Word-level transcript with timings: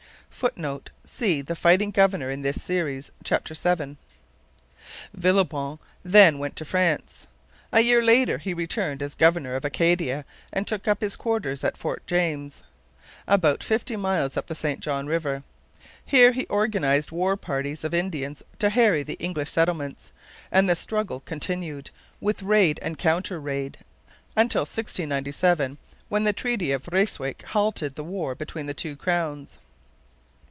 [Footnote: 0.33 0.89
See 1.05 1.41
The 1.41 1.57
Fighting 1.57 1.91
Governor 1.91 2.31
in 2.31 2.41
this 2.41 2.63
Series, 2.63 3.11
chap. 3.23 3.47
vii.] 3.49 3.97
Villebon 5.13 5.77
then 6.03 6.39
went 6.39 6.55
to 6.55 6.65
France. 6.65 7.27
A 7.73 7.81
year 7.81 8.01
later 8.01 8.37
he 8.39 8.53
returned 8.53 9.03
as 9.03 9.13
governor 9.13 9.55
of 9.55 9.65
Acadia 9.65 10.25
and 10.51 10.65
took 10.65 10.87
up 10.87 11.01
his 11.01 11.17
quarters 11.17 11.63
at 11.63 11.77
Fort 11.77 12.07
Jemseg, 12.07 12.63
about 13.27 13.61
fifty 13.61 13.95
miles 13.95 14.35
up 14.35 14.47
the 14.47 14.55
St 14.55 14.79
John 14.79 15.05
river. 15.05 15.43
Here 16.03 16.31
he 16.31 16.45
organized 16.45 17.11
war 17.11 17.37
parties 17.37 17.83
of 17.83 17.93
Indians 17.93 18.41
to 18.59 18.69
harry 18.69 19.03
the 19.03 19.19
English 19.19 19.51
settlements; 19.51 20.11
and 20.51 20.67
the 20.67 20.77
struggle 20.77 21.19
continued, 21.19 21.91
with 22.21 22.41
raid 22.41 22.79
and 22.81 22.97
counter 22.97 23.39
raid, 23.39 23.79
until 24.35 24.61
1697, 24.61 25.77
when 26.07 26.23
the 26.23 26.33
Treaty 26.33 26.71
of 26.71 26.87
Ryswick 26.87 27.43
halted 27.47 27.93
the 27.93 28.03
war 28.05 28.33
between 28.33 28.65
the 28.65 28.73
two 28.73 28.95
crowns. 28.95 29.59